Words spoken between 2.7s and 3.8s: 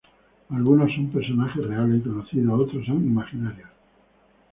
son imaginarios.